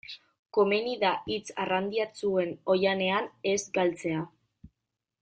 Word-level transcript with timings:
Komeni 0.57 0.93
da 1.03 1.11
hitz 1.33 1.55
arrandiatsuen 1.65 2.57
oihanean 2.77 3.29
ez 3.55 3.59
galtzea. 3.77 4.29